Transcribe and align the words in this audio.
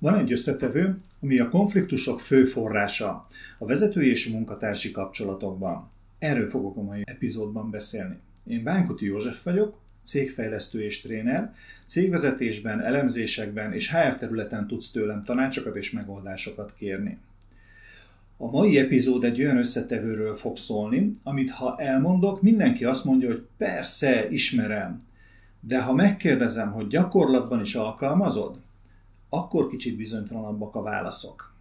Van 0.00 0.18
egy 0.18 0.32
összetevő, 0.32 1.00
ami 1.20 1.38
a 1.38 1.48
konfliktusok 1.48 2.20
fő 2.20 2.44
forrása 2.44 3.26
a 3.58 3.66
vezetői 3.66 4.10
és 4.10 4.28
munkatársi 4.28 4.90
kapcsolatokban. 4.90 5.90
Erről 6.18 6.48
fogok 6.48 6.76
a 6.76 6.82
mai 6.82 7.02
epizódban 7.04 7.70
beszélni. 7.70 8.18
Én 8.46 8.62
Bánkuti 8.62 9.04
József 9.04 9.42
vagyok, 9.42 9.78
cégfejlesztő 10.02 10.82
és 10.82 11.00
tréner, 11.00 11.54
cégvezetésben, 11.86 12.80
elemzésekben 12.80 13.72
és 13.72 13.90
HR 13.90 14.16
területen 14.16 14.66
tudsz 14.66 14.90
tőlem 14.90 15.22
tanácsokat 15.22 15.76
és 15.76 15.90
megoldásokat 15.90 16.74
kérni. 16.74 17.18
A 18.36 18.50
mai 18.50 18.78
epizód 18.78 19.24
egy 19.24 19.40
olyan 19.40 19.56
összetevőről 19.56 20.34
fog 20.34 20.56
szólni, 20.56 21.16
amit 21.22 21.50
ha 21.50 21.76
elmondok, 21.78 22.42
mindenki 22.42 22.84
azt 22.84 23.04
mondja, 23.04 23.28
hogy 23.28 23.46
persze, 23.56 24.28
ismerem. 24.30 25.02
De 25.60 25.82
ha 25.82 25.92
megkérdezem, 25.92 26.72
hogy 26.72 26.86
gyakorlatban 26.86 27.60
is 27.60 27.74
alkalmazod, 27.74 28.58
akkor 29.30 29.68
kicsit 29.68 29.96
bizonytalanabbak 29.96 30.74
a 30.74 30.82
válaszok. 30.82 31.54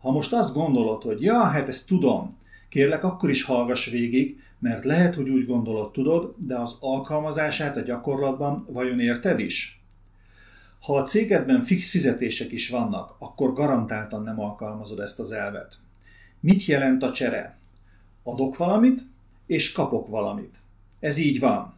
Ha 0.00 0.10
most 0.10 0.32
azt 0.32 0.54
gondolod, 0.54 1.02
hogy 1.02 1.22
ja, 1.22 1.42
hát 1.42 1.68
ezt 1.68 1.86
tudom, 1.86 2.36
kérlek, 2.68 3.04
akkor 3.04 3.30
is 3.30 3.42
hallgass 3.42 3.90
végig, 3.90 4.40
mert 4.58 4.84
lehet, 4.84 5.14
hogy 5.14 5.28
úgy 5.28 5.46
gondolod, 5.46 5.92
tudod, 5.92 6.34
de 6.36 6.58
az 6.58 6.76
alkalmazását 6.80 7.76
a 7.76 7.80
gyakorlatban 7.80 8.66
vajon 8.70 9.00
érted 9.00 9.40
is? 9.40 9.82
Ha 10.80 10.96
a 10.96 11.02
cégedben 11.02 11.62
fix 11.62 11.90
fizetések 11.90 12.52
is 12.52 12.68
vannak, 12.68 13.16
akkor 13.18 13.52
garantáltan 13.52 14.22
nem 14.22 14.40
alkalmazod 14.40 14.98
ezt 14.98 15.18
az 15.18 15.32
elvet. 15.32 15.78
Mit 16.40 16.64
jelent 16.64 17.02
a 17.02 17.12
csere? 17.12 17.58
Adok 18.22 18.56
valamit, 18.56 19.02
és 19.46 19.72
kapok 19.72 20.08
valamit. 20.08 20.56
Ez 21.00 21.16
így 21.16 21.40
van. 21.40 21.74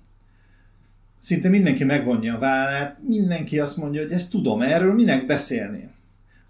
Szinte 1.23 1.49
mindenki 1.49 1.85
megvonja 1.85 2.35
a 2.35 2.39
vállát, 2.39 2.99
mindenki 3.07 3.59
azt 3.59 3.77
mondja, 3.77 4.03
hogy 4.03 4.13
ezt 4.13 4.31
tudom, 4.31 4.63
erről 4.63 4.95
minek 4.95 5.27
beszélni. 5.27 5.89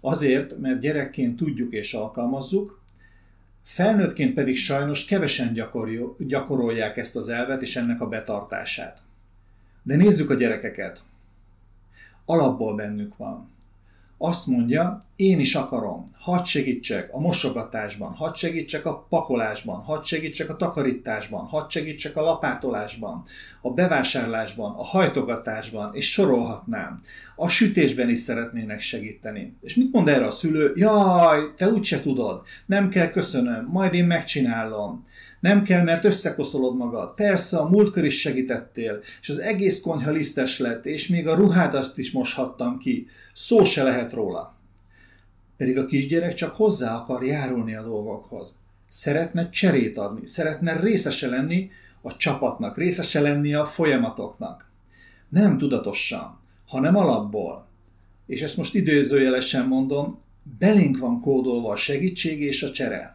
Azért, 0.01 0.59
mert 0.59 0.79
gyerekként 0.79 1.35
tudjuk 1.35 1.73
és 1.73 1.93
alkalmazzuk, 1.93 2.81
felnőttként 3.63 4.33
pedig 4.33 4.57
sajnos 4.57 5.05
kevesen 5.05 5.57
gyakorolják 6.17 6.97
ezt 6.97 7.15
az 7.15 7.29
elvet 7.29 7.61
és 7.61 7.75
ennek 7.75 8.01
a 8.01 8.07
betartását. 8.07 9.01
De 9.83 9.95
nézzük 9.95 10.29
a 10.29 10.35
gyerekeket. 10.35 11.03
Alapból 12.25 12.75
bennük 12.75 13.17
van 13.17 13.52
azt 14.23 14.47
mondja, 14.47 15.05
én 15.15 15.39
is 15.39 15.55
akarom, 15.55 16.11
hadd 16.19 16.43
segítsek 16.43 17.13
a 17.13 17.19
mosogatásban, 17.19 18.13
hadd 18.13 18.35
segítsek 18.35 18.85
a 18.85 19.05
pakolásban, 19.09 19.81
hadd 19.81 20.03
segítsek 20.03 20.49
a 20.49 20.55
takarításban, 20.55 21.45
hadd 21.45 21.69
segítsek 21.69 22.15
a 22.17 22.21
lapátolásban, 22.21 23.23
a 23.61 23.69
bevásárlásban, 23.69 24.75
a 24.75 24.83
hajtogatásban, 24.83 25.95
és 25.95 26.11
sorolhatnám. 26.11 27.01
A 27.35 27.47
sütésben 27.47 28.09
is 28.09 28.19
szeretnének 28.19 28.81
segíteni. 28.81 29.55
És 29.61 29.75
mit 29.75 29.91
mond 29.91 30.07
erre 30.07 30.25
a 30.25 30.31
szülő? 30.31 30.73
Jaj, 30.75 31.53
te 31.57 31.67
úgyse 31.67 32.01
tudod, 32.01 32.41
nem 32.65 32.89
kell 32.89 33.09
köszönöm, 33.09 33.67
majd 33.71 33.93
én 33.93 34.05
megcsinálom. 34.05 35.05
Nem 35.43 35.63
kell, 35.63 35.83
mert 35.83 36.03
összekoszolod 36.03 36.77
magad. 36.77 37.13
Persze, 37.13 37.57
a 37.57 37.69
múltkor 37.69 38.05
is 38.05 38.19
segítettél, 38.19 38.99
és 39.21 39.29
az 39.29 39.39
egész 39.39 39.81
konyha 39.81 40.11
lisztes 40.11 40.59
lett, 40.59 40.85
és 40.85 41.07
még 41.07 41.27
a 41.27 41.35
ruhádat 41.35 41.97
is 41.97 42.11
moshattam 42.11 42.77
ki. 42.77 43.07
Szó 43.33 43.63
se 43.63 43.83
lehet 43.83 44.13
róla. 44.13 44.55
Pedig 45.57 45.77
a 45.77 45.85
kisgyerek 45.85 46.33
csak 46.33 46.55
hozzá 46.55 46.95
akar 46.95 47.23
járulni 47.23 47.75
a 47.75 47.83
dolgokhoz. 47.83 48.55
Szeretne 48.89 49.49
cserét 49.49 49.97
adni, 49.97 50.27
szeretne 50.27 50.79
részese 50.79 51.27
lenni 51.27 51.71
a 52.01 52.17
csapatnak, 52.17 52.77
részese 52.77 53.21
lenni 53.21 53.53
a 53.53 53.65
folyamatoknak. 53.65 54.69
Nem 55.29 55.57
tudatosan, 55.57 56.39
hanem 56.65 56.95
alapból. 56.95 57.67
És 58.25 58.41
ezt 58.41 58.57
most 58.57 58.75
időzőjelesen 58.75 59.67
mondom, 59.67 60.19
belénk 60.59 60.97
van 60.97 61.21
kódolva 61.21 61.71
a 61.71 61.75
segítség 61.75 62.41
és 62.41 62.63
a 62.63 62.71
csere. 62.71 63.12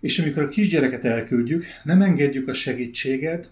És 0.00 0.18
amikor 0.18 0.42
a 0.42 0.48
kisgyereket 0.48 1.04
elküldjük, 1.04 1.64
nem 1.84 2.02
engedjük 2.02 2.48
a 2.48 2.52
segítséget, 2.52 3.50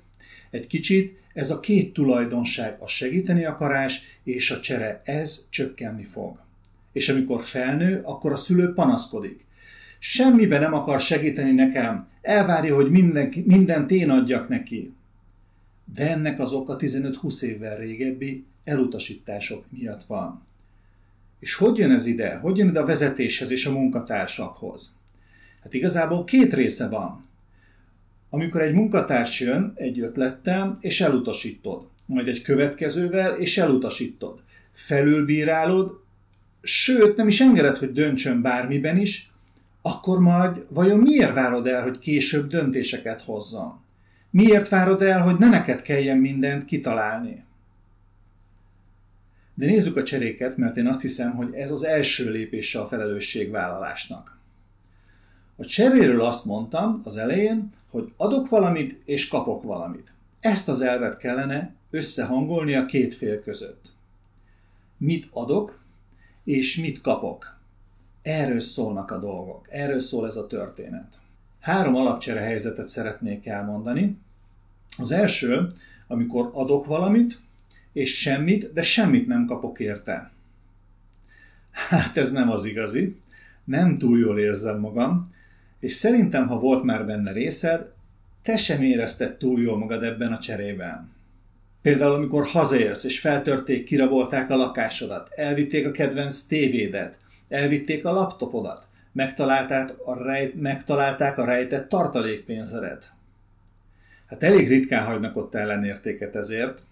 egy 0.50 0.66
kicsit 0.66 1.22
ez 1.32 1.50
a 1.50 1.60
két 1.60 1.92
tulajdonság, 1.92 2.76
a 2.80 2.86
segíteni 2.86 3.44
akarás 3.44 4.02
és 4.24 4.50
a 4.50 4.60
csere, 4.60 5.02
ez 5.04 5.46
csökkenni 5.50 6.04
fog. 6.04 6.40
És 6.92 7.08
amikor 7.08 7.44
felnő, 7.44 8.00
akkor 8.04 8.32
a 8.32 8.36
szülő 8.36 8.72
panaszkodik. 8.72 9.44
Semmiben 9.98 10.60
nem 10.60 10.74
akar 10.74 11.00
segíteni 11.00 11.52
nekem, 11.52 12.08
elvárja, 12.22 12.74
hogy 12.74 12.90
minden, 12.90 13.32
mindent 13.44 13.90
én 13.90 14.10
adjak 14.10 14.48
neki. 14.48 14.92
De 15.94 16.10
ennek 16.10 16.40
az 16.40 16.52
oka 16.52 16.76
15-20 16.76 17.42
évvel 17.42 17.76
régebbi 17.76 18.44
elutasítások 18.64 19.64
miatt 19.70 20.04
van. 20.04 20.46
És 21.40 21.54
hogy 21.54 21.76
jön 21.76 21.90
ez 21.90 22.06
ide? 22.06 22.34
Hogy 22.34 22.56
jön 22.56 22.68
ide 22.68 22.80
a 22.80 22.84
vezetéshez 22.84 23.50
és 23.50 23.66
a 23.66 23.72
munkatársakhoz? 23.72 24.98
Hát 25.68 25.76
igazából 25.76 26.24
két 26.24 26.54
része 26.54 26.88
van. 26.88 27.24
Amikor 28.30 28.60
egy 28.60 28.72
munkatárs 28.72 29.40
jön 29.40 29.72
egy 29.74 30.00
ötlettel, 30.00 30.78
és 30.80 31.00
elutasítod, 31.00 31.88
majd 32.06 32.28
egy 32.28 32.42
következővel, 32.42 33.34
és 33.34 33.58
elutasítod. 33.58 34.42
Felülbírálod, 34.72 36.00
sőt, 36.62 37.16
nem 37.16 37.28
is 37.28 37.40
engeded, 37.40 37.76
hogy 37.76 37.92
döntsön 37.92 38.42
bármiben 38.42 38.96
is, 38.96 39.30
akkor 39.82 40.20
majd 40.20 40.64
vajon 40.68 40.98
miért 40.98 41.34
várod 41.34 41.66
el, 41.66 41.82
hogy 41.82 41.98
később 41.98 42.48
döntéseket 42.48 43.22
hozzon? 43.22 43.80
Miért 44.30 44.68
várod 44.68 45.02
el, 45.02 45.20
hogy 45.22 45.38
ne 45.38 45.48
neked 45.48 45.82
kelljen 45.82 46.18
mindent 46.18 46.64
kitalálni? 46.64 47.44
De 49.54 49.66
nézzük 49.66 49.96
a 49.96 50.02
cseréket, 50.02 50.56
mert 50.56 50.76
én 50.76 50.86
azt 50.86 51.02
hiszem, 51.02 51.30
hogy 51.30 51.54
ez 51.54 51.70
az 51.70 51.84
első 51.84 52.30
lépése 52.30 52.80
a 52.80 52.86
felelősségvállalásnak. 52.86 54.37
A 55.60 55.64
cseréről 55.64 56.20
azt 56.20 56.44
mondtam 56.44 57.00
az 57.04 57.16
elején, 57.16 57.72
hogy 57.90 58.12
adok 58.16 58.48
valamit 58.48 59.02
és 59.04 59.28
kapok 59.28 59.62
valamit. 59.62 60.12
Ezt 60.40 60.68
az 60.68 60.80
elvet 60.80 61.16
kellene 61.16 61.74
összehangolni 61.90 62.74
a 62.74 62.86
két 62.86 63.14
fél 63.14 63.40
között. 63.40 63.92
Mit 64.96 65.28
adok 65.32 65.80
és 66.44 66.76
mit 66.76 67.00
kapok. 67.00 67.56
Erről 68.22 68.60
szólnak 68.60 69.10
a 69.10 69.18
dolgok, 69.18 69.66
erről 69.70 70.00
szól 70.00 70.26
ez 70.26 70.36
a 70.36 70.46
történet. 70.46 71.18
Három 71.60 71.94
alapcsere 71.94 72.40
helyzetet 72.40 72.88
szeretnék 72.88 73.46
elmondani. 73.46 74.18
Az 74.98 75.10
első, 75.10 75.66
amikor 76.06 76.50
adok 76.52 76.86
valamit, 76.86 77.40
és 77.92 78.20
semmit, 78.20 78.72
de 78.72 78.82
semmit 78.82 79.26
nem 79.26 79.46
kapok 79.46 79.78
érte. 79.78 80.30
Hát 81.70 82.16
ez 82.16 82.32
nem 82.32 82.50
az 82.50 82.64
igazi. 82.64 83.20
Nem 83.64 83.96
túl 83.96 84.18
jól 84.18 84.38
érzem 84.38 84.80
magam, 84.80 85.36
és 85.80 85.92
szerintem, 85.92 86.46
ha 86.46 86.58
volt 86.58 86.82
már 86.82 87.06
benne 87.06 87.32
részed, 87.32 87.86
te 88.42 88.56
sem 88.56 88.82
érezted 88.82 89.36
túl 89.36 89.60
jól 89.60 89.78
magad 89.78 90.02
ebben 90.02 90.32
a 90.32 90.38
cserében. 90.38 91.16
Például, 91.82 92.12
amikor 92.12 92.46
hazaérsz, 92.46 93.04
és 93.04 93.20
feltörték, 93.20 93.84
kirabolták 93.84 94.50
a 94.50 94.56
lakásodat, 94.56 95.28
elvitték 95.36 95.86
a 95.86 95.90
kedvenc 95.90 96.40
tévédet, 96.40 97.18
elvitték 97.48 98.04
a 98.04 98.12
laptopodat, 98.12 98.86
megtalálták 99.12 99.92
a, 100.04 100.22
rejt, 100.22 100.60
megtalálták 100.60 101.38
a 101.38 101.44
rejtett 101.44 101.88
tartalékpénzedet. 101.88 103.12
Hát 104.26 104.42
elég 104.42 104.68
ritkán 104.68 105.04
hagynak 105.04 105.36
ott 105.36 105.54
ellenértéket 105.54 106.36
ezért. 106.36 106.82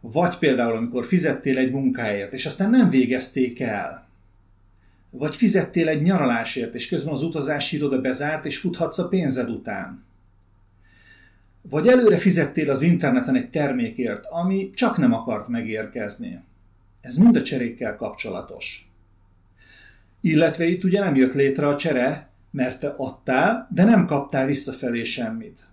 Vagy 0.00 0.38
például, 0.38 0.76
amikor 0.76 1.06
fizettél 1.06 1.58
egy 1.58 1.70
munkáért, 1.70 2.32
és 2.32 2.46
aztán 2.46 2.70
nem 2.70 2.90
végezték 2.90 3.60
el, 3.60 4.08
vagy 5.10 5.36
fizettél 5.36 5.88
egy 5.88 6.02
nyaralásért, 6.02 6.74
és 6.74 6.88
közben 6.88 7.12
az 7.12 7.22
utazási 7.22 7.76
iroda 7.76 8.00
bezárt, 8.00 8.44
és 8.46 8.58
futhatsz 8.58 8.98
a 8.98 9.08
pénzed 9.08 9.50
után. 9.50 10.04
Vagy 11.62 11.88
előre 11.88 12.18
fizettél 12.18 12.70
az 12.70 12.82
interneten 12.82 13.34
egy 13.34 13.50
termékért, 13.50 14.24
ami 14.26 14.70
csak 14.70 14.96
nem 14.96 15.12
akart 15.12 15.48
megérkezni. 15.48 16.42
Ez 17.00 17.16
mind 17.16 17.36
a 17.36 17.42
cserékkel 17.42 17.96
kapcsolatos. 17.96 18.90
Illetve 20.20 20.64
itt 20.64 20.84
ugye 20.84 21.00
nem 21.00 21.14
jött 21.14 21.34
létre 21.34 21.68
a 21.68 21.76
csere, 21.76 22.28
mert 22.50 22.80
te 22.80 22.94
adtál, 22.96 23.68
de 23.70 23.84
nem 23.84 24.06
kaptál 24.06 24.46
visszafelé 24.46 25.04
semmit. 25.04 25.68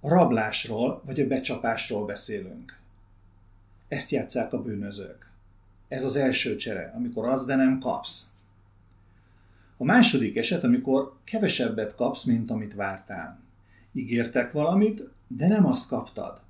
A 0.00 0.08
rablásról 0.08 1.02
vagy 1.04 1.20
a 1.20 1.26
becsapásról 1.26 2.06
beszélünk. 2.06 2.78
Ezt 3.88 4.10
játszák 4.10 4.52
a 4.52 4.62
bűnözők. 4.62 5.27
Ez 5.88 6.04
az 6.04 6.16
első 6.16 6.56
csere, 6.56 6.92
amikor 6.96 7.28
az, 7.28 7.46
de 7.46 7.56
nem 7.56 7.78
kapsz. 7.78 8.30
A 9.76 9.84
második 9.84 10.36
eset, 10.36 10.64
amikor 10.64 11.12
kevesebbet 11.24 11.94
kapsz, 11.94 12.24
mint 12.24 12.50
amit 12.50 12.74
vártál. 12.74 13.38
Ígértek 13.92 14.52
valamit, 14.52 15.02
de 15.26 15.48
nem 15.48 15.66
azt 15.66 15.88
kaptad. 15.88 16.40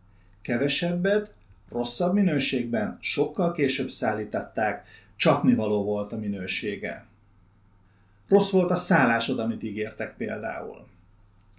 Kevesebbet, 0.43 1.35
rosszabb 1.71 2.15
minőségben, 2.15 2.99
sokkal 3.01 3.53
később 3.53 3.89
szállították, 3.89 4.87
csak 5.17 5.43
mi 5.43 5.55
való 5.55 5.85
volt 5.85 6.13
a 6.13 6.19
minősége. 6.19 7.07
Rossz 8.29 8.51
volt 8.51 8.71
a 8.71 8.77
szállásod, 8.77 9.39
amit 9.39 9.63
ígértek 9.63 10.17
például. 10.17 10.87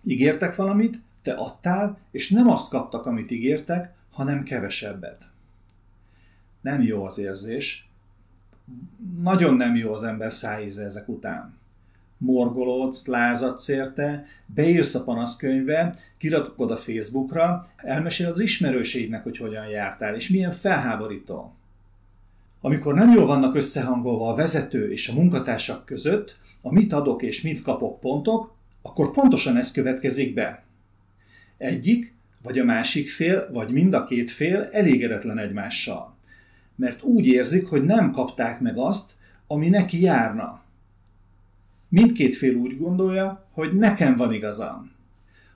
Ígértek 0.03 0.55
valamit, 0.55 0.99
te 1.23 1.33
adtál, 1.33 1.97
és 2.11 2.29
nem 2.29 2.49
azt 2.49 2.69
kaptak, 2.69 3.05
amit 3.05 3.31
ígértek, 3.31 3.93
hanem 4.11 4.43
kevesebbet. 4.43 5.29
Nem 6.61 6.81
jó 6.81 7.03
az 7.03 7.19
érzés. 7.19 7.89
Nagyon 9.21 9.55
nem 9.55 9.75
jó 9.75 9.93
az 9.93 10.03
ember 10.03 10.31
szájíze 10.31 10.83
ezek 10.83 11.09
után. 11.09 11.57
Morgolódsz, 12.17 13.05
lázadsz 13.05 13.67
érte, 13.67 14.25
beírsz 14.45 14.95
a 14.95 15.03
panaszkönyvbe, 15.03 15.95
kirakod 16.17 16.71
a 16.71 16.77
Facebookra, 16.77 17.67
elmesél 17.75 18.27
az 18.27 18.39
ismerőségnek, 18.39 19.23
hogy 19.23 19.37
hogyan 19.37 19.67
jártál, 19.67 20.15
és 20.15 20.29
milyen 20.29 20.51
felháborító. 20.51 21.53
Amikor 22.61 22.93
nem 22.93 23.11
jól 23.11 23.25
vannak 23.25 23.55
összehangolva 23.55 24.31
a 24.31 24.35
vezető 24.35 24.91
és 24.91 25.07
a 25.07 25.13
munkatársak 25.13 25.85
között, 25.85 26.39
a 26.61 26.73
mit 26.73 26.93
adok 26.93 27.21
és 27.21 27.41
mit 27.41 27.61
kapok 27.61 27.99
pontok, 27.99 28.53
akkor 28.81 29.11
pontosan 29.11 29.57
ez 29.57 29.71
következik 29.71 30.33
be. 30.33 30.63
Egyik, 31.57 32.13
vagy 32.41 32.59
a 32.59 32.63
másik 32.63 33.09
fél, 33.09 33.49
vagy 33.51 33.71
mind 33.71 33.93
a 33.93 34.05
két 34.05 34.31
fél 34.31 34.61
elégedetlen 34.71 35.37
egymással. 35.37 36.15
Mert 36.79 37.03
úgy 37.03 37.25
érzik, 37.25 37.67
hogy 37.67 37.83
nem 37.83 38.11
kapták 38.11 38.59
meg 38.59 38.77
azt, 38.77 39.11
ami 39.47 39.69
neki 39.69 40.01
járna. 40.01 40.61
Mindkét 41.89 42.35
fél 42.35 42.55
úgy 42.55 42.77
gondolja, 42.77 43.45
hogy 43.51 43.77
nekem 43.77 44.15
van 44.15 44.33
igazam. 44.33 44.91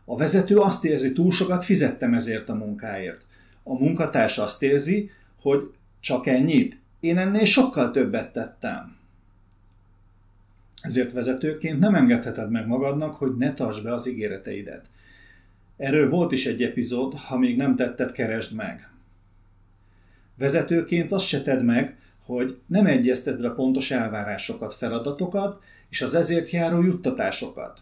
A 0.05 0.17
vezető 0.17 0.57
azt 0.57 0.85
érzi, 0.85 1.13
túl 1.13 1.31
sokat 1.31 1.63
fizettem 1.63 2.13
ezért 2.13 2.49
a 2.49 2.55
munkáért. 2.55 3.25
A 3.63 3.73
munkatárs 3.73 4.37
azt 4.37 4.63
érzi, 4.63 5.09
hogy 5.41 5.71
csak 5.99 6.27
ennyit, 6.27 6.77
én 6.99 7.17
ennél 7.17 7.45
sokkal 7.45 7.91
többet 7.91 8.33
tettem. 8.33 8.95
Ezért 10.81 11.11
vezetőként 11.11 11.79
nem 11.79 11.95
engedheted 11.95 12.51
meg 12.51 12.67
magadnak, 12.67 13.15
hogy 13.15 13.37
ne 13.37 13.53
tartsd 13.53 13.83
be 13.83 13.93
az 13.93 14.07
ígéreteidet. 14.07 14.85
Erről 15.77 16.09
volt 16.09 16.31
is 16.31 16.45
egy 16.45 16.63
epizód, 16.63 17.13
ha 17.13 17.37
még 17.37 17.57
nem 17.57 17.75
tetted, 17.75 18.11
keresd 18.11 18.55
meg. 18.55 18.92
Vezetőként 20.37 21.11
azt 21.11 21.25
se 21.25 21.41
tedd 21.41 21.63
meg, 21.63 21.97
hogy 22.25 22.57
nem 22.67 22.85
egyezted 22.85 23.45
a 23.45 23.53
pontos 23.53 23.91
elvárásokat, 23.91 24.73
feladatokat 24.73 25.61
és 25.89 26.01
az 26.01 26.15
ezért 26.15 26.49
járó 26.49 26.81
juttatásokat. 26.81 27.81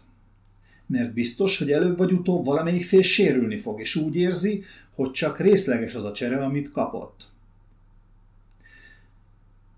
Mert 0.86 1.12
biztos, 1.12 1.58
hogy 1.58 1.72
előbb 1.72 1.96
vagy 1.98 2.12
utóbb 2.12 2.44
valamelyik 2.44 2.84
fél 2.84 3.02
sérülni 3.02 3.56
fog, 3.56 3.80
és 3.80 3.96
úgy 3.96 4.16
érzi, 4.16 4.64
hogy 4.94 5.10
csak 5.10 5.40
részleges 5.40 5.94
az 5.94 6.04
a 6.04 6.12
csere, 6.12 6.44
amit 6.44 6.72
kapott. 6.72 7.30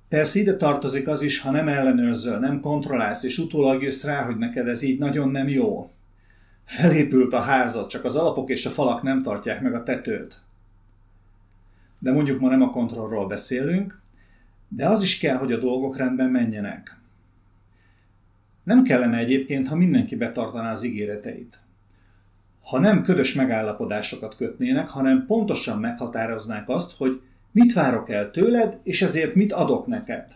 Persze 0.09 0.39
ide 0.39 0.57
tartozik 0.57 1.09
az 1.09 1.23
is, 1.23 1.41
ha 1.41 1.51
nem 1.51 1.69
ellenőrzöl, 1.69 2.39
nem 2.39 2.61
kontrollálsz, 2.61 3.23
és 3.23 3.39
utólag 3.39 3.83
jössz 3.83 4.05
rá, 4.05 4.23
hogy 4.23 4.37
neked 4.37 4.69
ez 4.69 4.83
így 4.83 4.99
nagyon 4.99 5.29
nem 5.29 5.49
jó. 5.49 5.91
Felépült 6.65 7.33
a 7.33 7.41
házad, 7.41 7.87
csak 7.87 8.05
az 8.05 8.17
alapok 8.17 8.51
és 8.51 8.67
a 8.67 8.71
falak 8.71 9.03
nem 9.03 9.23
tartják 9.23 9.63
meg 9.63 9.75
a 9.75 9.83
tetőt. 9.83 10.44
De 12.05 12.13
mondjuk 12.13 12.41
ma 12.41 12.49
nem 12.49 12.63
a 12.63 12.71
kontrollról 12.71 13.27
beszélünk, 13.27 14.01
de 14.69 14.89
az 14.89 15.03
is 15.03 15.19
kell, 15.19 15.37
hogy 15.37 15.53
a 15.53 15.59
dolgok 15.59 15.97
rendben 15.97 16.31
menjenek. 16.31 16.99
Nem 18.63 18.83
kellene 18.83 19.17
egyébként, 19.17 19.69
ha 19.69 19.77
mindenki 19.77 20.17
betartaná 20.17 20.71
az 20.73 20.83
ígéreteit. 20.83 21.59
Ha 22.63 22.79
nem 22.79 23.03
ködös 23.03 23.35
megállapodásokat 23.35 24.37
kötnének, 24.37 24.89
hanem 24.89 25.27
pontosan 25.27 25.79
meghatároznák 25.79 26.69
azt, 26.69 26.97
hogy 26.97 27.21
Mit 27.55 27.73
várok 27.73 28.11
el 28.11 28.31
tőled, 28.31 28.79
és 28.83 29.03
ezért 29.03 29.35
mit 29.35 29.53
adok 29.53 29.87
neked? 29.87 30.27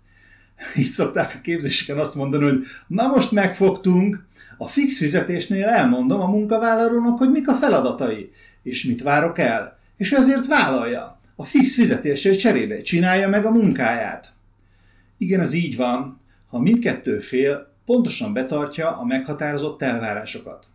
Így 0.78 0.90
szokták 0.90 1.34
a 1.34 1.40
képzéseken 1.40 1.98
azt 1.98 2.14
mondani, 2.14 2.44
hogy 2.44 2.64
na 2.86 3.06
most 3.06 3.32
megfogtunk, 3.32 4.26
a 4.56 4.68
fix 4.68 4.98
fizetésnél 4.98 5.66
elmondom 5.66 6.20
a 6.20 6.26
munkavállalónak, 6.26 7.18
hogy 7.18 7.30
mik 7.30 7.48
a 7.48 7.54
feladatai, 7.54 8.32
és 8.62 8.84
mit 8.84 9.02
várok 9.02 9.38
el, 9.38 9.79
és 10.00 10.12
ő 10.12 10.16
ezért 10.16 10.46
vállalja. 10.46 11.20
A 11.36 11.44
fix 11.44 11.74
fizetésért 11.74 12.38
cserébe 12.38 12.82
csinálja 12.82 13.28
meg 13.28 13.44
a 13.44 13.50
munkáját. 13.50 14.32
Igen, 15.18 15.40
ez 15.40 15.52
így 15.52 15.76
van, 15.76 16.20
ha 16.46 16.60
mindkettő 16.60 17.18
fél 17.18 17.72
pontosan 17.84 18.32
betartja 18.32 18.98
a 18.98 19.04
meghatározott 19.04 19.82
elvárásokat. 19.82 20.66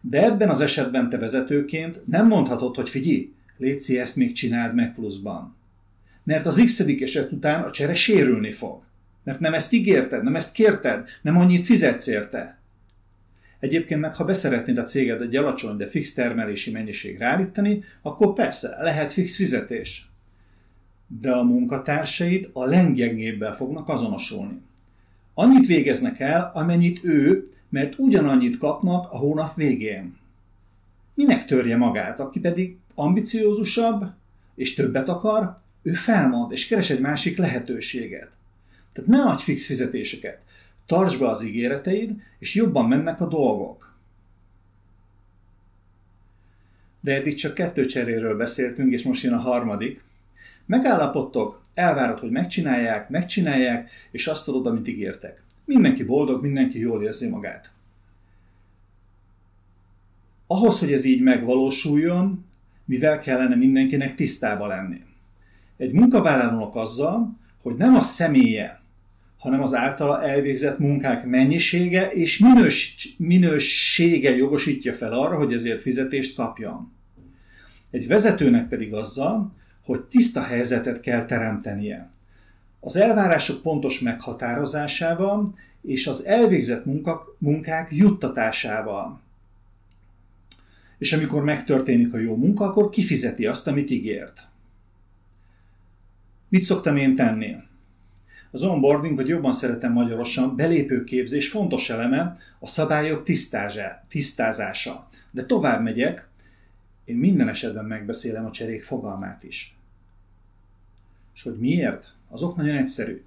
De 0.00 0.24
ebben 0.24 0.48
az 0.48 0.60
esetben 0.60 1.08
te 1.08 1.18
vezetőként 1.18 2.06
nem 2.06 2.26
mondhatod, 2.26 2.76
hogy 2.76 2.88
figyelj, 2.88 3.32
Léci, 3.56 3.98
ezt 3.98 4.16
még 4.16 4.32
csináld 4.32 4.74
meg 4.74 4.94
pluszban. 4.94 5.56
Mert 6.24 6.46
az 6.46 6.62
x 6.64 6.80
eset 6.80 7.32
után 7.32 7.62
a 7.62 7.70
csere 7.70 7.94
sérülni 7.94 8.52
fog. 8.52 8.82
Mert 9.24 9.40
nem 9.40 9.54
ezt 9.54 9.72
ígérted, 9.72 10.22
nem 10.22 10.36
ezt 10.36 10.52
kérted, 10.52 11.08
nem 11.22 11.36
annyit 11.36 11.66
fizetsz 11.66 12.06
érte. 12.06 12.58
Egyébként 13.62 14.00
meg, 14.00 14.16
ha 14.16 14.24
beszeretnéd 14.24 14.78
a 14.78 14.82
céged 14.82 15.20
egy 15.20 15.36
alacsony, 15.36 15.76
de 15.76 15.88
fix 15.88 16.12
termelési 16.12 16.70
mennyiség 16.70 17.22
állítani, 17.22 17.84
akkor 18.02 18.32
persze, 18.32 18.76
lehet 18.80 19.12
fix 19.12 19.36
fizetés. 19.36 20.08
De 21.06 21.30
a 21.30 21.42
munkatársaid 21.42 22.50
a 22.52 22.64
leggyengébbel 22.64 23.54
fognak 23.54 23.88
azonosulni. 23.88 24.60
Annyit 25.34 25.66
végeznek 25.66 26.20
el, 26.20 26.50
amennyit 26.54 27.04
ő, 27.04 27.50
mert 27.68 27.98
ugyanannyit 27.98 28.58
kapnak 28.58 29.12
a 29.12 29.16
hónap 29.16 29.56
végén. 29.56 30.16
Minek 31.14 31.44
törje 31.44 31.76
magát, 31.76 32.20
aki 32.20 32.40
pedig 32.40 32.76
ambiciózusabb 32.94 34.10
és 34.54 34.74
többet 34.74 35.08
akar, 35.08 35.58
ő 35.82 35.92
felmond 35.92 36.52
és 36.52 36.66
keres 36.66 36.90
egy 36.90 37.00
másik 37.00 37.36
lehetőséget. 37.36 38.30
Tehát 38.92 39.10
ne 39.10 39.22
adj 39.22 39.42
fix 39.42 39.66
fizetéseket. 39.66 40.40
Tartsd 40.92 41.20
be 41.20 41.28
az 41.28 41.44
ígéreteid, 41.44 42.22
és 42.38 42.54
jobban 42.54 42.88
mennek 42.88 43.20
a 43.20 43.26
dolgok. 43.26 43.94
De 47.00 47.14
eddig 47.14 47.34
csak 47.34 47.54
kettő 47.54 47.84
cseréről 47.84 48.36
beszéltünk, 48.36 48.92
és 48.92 49.02
most 49.02 49.22
jön 49.22 49.32
a 49.32 49.40
harmadik. 49.40 50.02
Megállapodtok, 50.66 51.62
elvárod, 51.74 52.18
hogy 52.18 52.30
megcsinálják, 52.30 53.08
megcsinálják, 53.08 53.90
és 54.10 54.26
azt 54.26 54.48
adod, 54.48 54.66
amit 54.66 54.88
ígértek. 54.88 55.42
Mindenki 55.64 56.04
boldog, 56.04 56.42
mindenki 56.42 56.78
jól 56.78 57.02
érzi 57.02 57.28
magát. 57.28 57.72
Ahhoz, 60.46 60.78
hogy 60.78 60.92
ez 60.92 61.04
így 61.04 61.22
megvalósuljon, 61.22 62.44
mivel 62.84 63.18
kellene 63.18 63.54
mindenkinek 63.54 64.14
tisztába 64.14 64.66
lenni. 64.66 65.04
Egy 65.76 65.92
munkavállalónak 65.92 66.74
azzal, 66.74 67.38
hogy 67.62 67.74
nem 67.74 67.94
a 67.94 68.02
személye, 68.02 68.81
hanem 69.42 69.62
az 69.62 69.74
általa 69.74 70.22
elvégzett 70.22 70.78
munkák 70.78 71.26
mennyisége 71.26 72.08
és 72.08 72.38
minős, 72.38 72.96
minősége 73.18 74.36
jogosítja 74.36 74.92
fel 74.92 75.12
arra, 75.12 75.36
hogy 75.36 75.52
ezért 75.52 75.82
fizetést 75.82 76.36
kapjon. 76.36 76.92
Egy 77.90 78.06
vezetőnek 78.06 78.68
pedig 78.68 78.94
azzal, 78.94 79.52
hogy 79.84 80.00
tiszta 80.00 80.42
helyzetet 80.42 81.00
kell 81.00 81.24
teremtenie. 81.24 82.10
Az 82.80 82.96
elvárások 82.96 83.62
pontos 83.62 84.00
meghatározásával 84.00 85.58
és 85.82 86.06
az 86.06 86.24
elvégzett 86.26 86.84
munkák 87.38 87.88
juttatásával 87.90 89.20
és 90.98 91.12
amikor 91.12 91.44
megtörténik 91.44 92.14
a 92.14 92.18
jó 92.18 92.36
munka, 92.36 92.64
akkor 92.64 92.88
kifizeti 92.88 93.46
azt, 93.46 93.66
amit 93.66 93.90
ígért. 93.90 94.48
Mit 96.48 96.62
szoktam 96.62 96.96
én 96.96 97.14
tenni? 97.14 97.56
Az 98.54 98.62
onboarding, 98.62 99.16
vagy 99.16 99.28
jobban 99.28 99.52
szeretem 99.52 99.92
magyarosan, 99.92 100.56
belépőképzés 100.56 101.48
fontos 101.48 101.90
eleme 101.90 102.36
a 102.58 102.66
szabályok 102.66 103.24
tisztázása. 104.08 105.08
De 105.30 105.44
tovább 105.44 105.82
megyek, 105.82 106.28
én 107.04 107.16
minden 107.16 107.48
esetben 107.48 107.84
megbeszélem 107.84 108.44
a 108.44 108.50
cserék 108.50 108.82
fogalmát 108.82 109.42
is. 109.42 109.76
És 111.34 111.42
hogy 111.42 111.58
miért? 111.58 112.14
Azok 112.28 112.56
nagyon 112.56 112.76
egyszerű. 112.76 113.24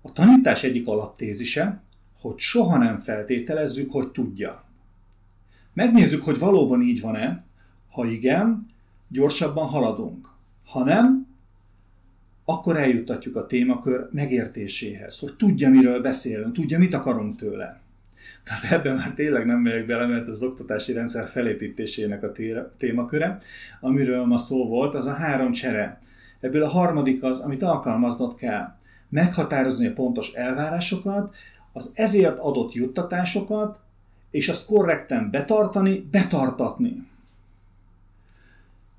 A 0.00 0.12
tanítás 0.12 0.64
egyik 0.64 0.86
alaptézise, 0.86 1.80
hogy 2.20 2.38
soha 2.38 2.76
nem 2.76 2.98
feltételezzük, 2.98 3.92
hogy 3.92 4.08
tudja. 4.08 4.64
Megnézzük, 5.72 6.24
hogy 6.24 6.38
valóban 6.38 6.82
így 6.82 7.00
van-e. 7.00 7.44
Ha 7.90 8.06
igen, 8.06 8.70
gyorsabban 9.08 9.66
haladunk. 9.66 10.28
Ha 10.64 10.84
nem, 10.84 11.27
akkor 12.50 12.76
eljuttatjuk 12.76 13.36
a 13.36 13.46
témakör 13.46 14.08
megértéséhez, 14.12 15.18
hogy 15.18 15.34
tudja, 15.36 15.70
miről 15.70 16.00
beszélünk, 16.00 16.54
tudja, 16.54 16.78
mit 16.78 16.94
akarunk 16.94 17.36
tőle. 17.36 17.80
Tehát 18.44 18.72
ebben 18.72 18.94
már 18.94 19.12
tényleg 19.14 19.46
nem 19.46 19.58
megyek 19.58 19.86
bele, 19.86 20.06
mert 20.06 20.28
az 20.28 20.42
oktatási 20.42 20.92
rendszer 20.92 21.28
felépítésének 21.28 22.22
a 22.22 22.32
témaköre. 22.78 23.38
Amiről 23.80 24.24
ma 24.24 24.38
szó 24.38 24.68
volt, 24.68 24.94
az 24.94 25.06
a 25.06 25.12
három 25.12 25.52
csere. 25.52 26.00
Ebből 26.40 26.62
a 26.62 26.68
harmadik 26.68 27.22
az, 27.22 27.40
amit 27.40 27.62
alkalmaznod 27.62 28.34
kell. 28.34 28.74
Meghatározni 29.08 29.86
a 29.86 29.92
pontos 29.92 30.32
elvárásokat, 30.32 31.34
az 31.72 31.90
ezért 31.94 32.38
adott 32.38 32.72
juttatásokat, 32.72 33.78
és 34.30 34.48
azt 34.48 34.66
korrekten 34.66 35.30
betartani, 35.30 36.08
betartatni. 36.10 37.06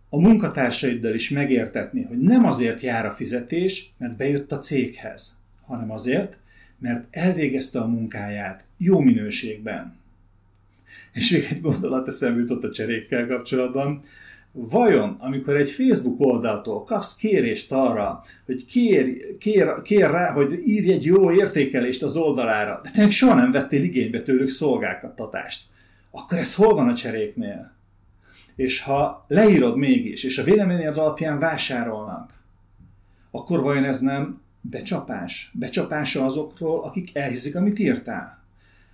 A 0.09 0.19
munkatársaiddal 0.19 1.13
is 1.13 1.29
megértetni, 1.29 2.01
hogy 2.01 2.17
nem 2.17 2.45
azért 2.45 2.81
jár 2.81 3.05
a 3.05 3.11
fizetés, 3.11 3.91
mert 3.97 4.15
bejött 4.15 4.51
a 4.51 4.59
céghez, 4.59 5.37
hanem 5.65 5.91
azért, 5.91 6.37
mert 6.79 7.05
elvégezte 7.11 7.79
a 7.79 7.87
munkáját 7.87 8.63
jó 8.77 8.99
minőségben. 8.99 9.97
És 11.13 11.31
még 11.31 11.47
egy 11.49 11.61
gondolat 11.61 12.07
eszembe 12.07 12.39
jutott 12.39 12.63
a 12.63 12.71
cserékkel 12.71 13.27
kapcsolatban. 13.27 14.01
vajon, 14.51 15.15
amikor 15.19 15.55
egy 15.55 15.69
Facebook 15.69 16.19
oldaltól 16.19 16.83
kapsz 16.83 17.15
kérést 17.15 17.71
arra, 17.71 18.21
hogy 18.45 18.65
kér, 18.65 19.37
kér, 19.37 19.81
kér 19.81 20.09
rá, 20.09 20.31
hogy 20.31 20.67
írj 20.67 20.91
egy 20.91 21.05
jó 21.05 21.31
értékelést 21.31 22.03
az 22.03 22.15
oldalára, 22.15 22.81
de 22.83 22.89
te 22.89 23.09
soha 23.09 23.33
nem 23.33 23.51
vettél 23.51 23.83
igénybe 23.83 24.21
tőlük 24.21 24.49
szolgáltatást, 24.49 25.61
akkor 26.11 26.37
ez 26.37 26.55
hol 26.55 26.73
van 26.73 26.87
a 26.87 26.95
cseréknél? 26.95 27.78
És 28.59 28.81
ha 28.81 29.25
leírod 29.27 29.77
mégis, 29.77 30.23
és 30.23 30.37
a 30.37 30.43
véleményed 30.43 30.97
alapján 30.97 31.39
vásárolnak, 31.39 32.33
akkor 33.31 33.61
vajon 33.61 33.83
ez 33.83 33.99
nem 33.99 34.41
becsapás? 34.61 35.51
Becsapása 35.53 36.23
azokról, 36.23 36.83
akik 36.83 37.15
elhiszik, 37.15 37.55
amit 37.55 37.79
írtál? 37.79 38.43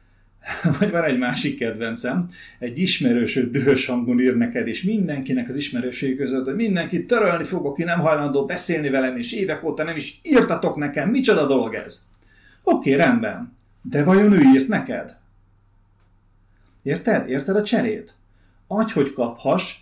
Vagy 0.79 0.91
van 0.91 1.03
egy 1.03 1.17
másik 1.17 1.57
kedvencem, 1.57 2.29
egy 2.59 2.77
ismerősöd 2.79 3.51
dühös 3.51 3.85
hangon 3.85 4.19
ír 4.19 4.37
neked, 4.37 4.67
és 4.67 4.83
mindenkinek 4.83 5.47
az 5.47 5.55
ismerőség 5.55 6.17
között, 6.17 6.45
hogy 6.45 6.55
mindenkit 6.55 7.07
törölni 7.07 7.43
fogok, 7.43 7.71
aki 7.71 7.83
nem 7.83 7.99
hajlandó 7.99 8.45
beszélni 8.45 8.89
velem, 8.89 9.17
és 9.17 9.33
évek 9.33 9.63
óta 9.63 9.83
nem 9.83 9.95
is 9.95 10.19
írtatok 10.23 10.75
nekem, 10.75 11.09
micsoda 11.09 11.45
dolog 11.45 11.73
ez? 11.73 12.05
Oké, 12.63 12.93
rendben, 12.93 13.57
de 13.81 14.03
vajon 14.03 14.33
ő 14.33 14.41
írt 14.53 14.67
neked? 14.67 15.17
Érted? 16.83 17.29
Érted 17.29 17.55
a 17.55 17.63
cserét? 17.63 18.13
Adj, 18.67 18.93
hogy 18.93 19.13
kaphass, 19.13 19.75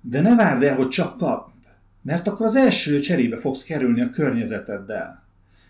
de 0.00 0.20
ne 0.20 0.34
várd 0.34 0.62
el, 0.62 0.76
hogy 0.76 0.88
csak 0.88 1.18
kap, 1.18 1.50
mert 2.02 2.28
akkor 2.28 2.46
az 2.46 2.56
első 2.56 3.00
cserébe 3.00 3.36
fogsz 3.36 3.64
kerülni 3.64 4.00
a 4.00 4.10
környezeteddel. 4.10 5.24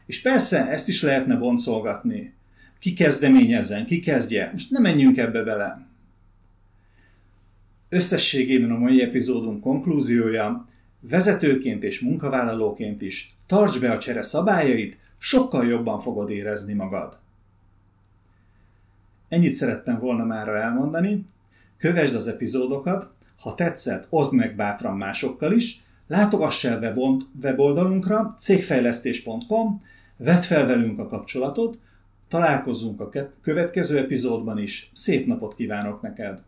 És 0.06 0.22
persze, 0.22 0.68
ezt 0.68 0.88
is 0.88 1.02
lehetne 1.02 1.36
boncolgatni 1.36 2.34
ki 2.78 2.92
kezdeményezzen, 2.92 3.86
ki 3.86 4.00
kezdje. 4.00 4.48
Most 4.52 4.70
nem 4.70 4.82
menjünk 4.82 5.16
ebbe 5.16 5.42
bele. 5.42 5.86
Összességében 7.88 8.70
a 8.70 8.78
mai 8.78 9.02
epizódunk 9.02 9.60
konklúziója, 9.60 10.68
vezetőként 11.00 11.82
és 11.82 12.00
munkavállalóként 12.00 13.02
is 13.02 13.36
tarts 13.46 13.80
be 13.80 13.90
a 13.90 13.98
csere 13.98 14.22
szabályait, 14.22 14.96
sokkal 15.18 15.66
jobban 15.66 16.00
fogod 16.00 16.30
érezni 16.30 16.72
magad. 16.72 17.18
Ennyit 19.28 19.52
szerettem 19.52 19.98
volna 19.98 20.24
mára 20.24 20.56
elmondani. 20.56 21.26
Kövesd 21.78 22.14
az 22.14 22.26
epizódokat, 22.26 23.10
ha 23.40 23.54
tetszett, 23.54 24.06
oszd 24.10 24.32
meg 24.34 24.56
bátran 24.56 24.96
másokkal 24.96 25.52
is, 25.52 25.84
látogass 26.06 26.64
el 26.64 26.98
weboldalunkra 27.42 28.34
cégfejlesztés.com, 28.38 29.82
vedd 30.16 30.40
fel 30.40 30.66
velünk 30.66 30.98
a 30.98 31.08
kapcsolatot, 31.08 31.78
Találkozzunk 32.28 33.00
a 33.00 33.10
következő 33.40 33.98
epizódban 33.98 34.58
is. 34.58 34.90
Szép 34.94 35.26
napot 35.26 35.54
kívánok 35.54 36.00
neked! 36.00 36.42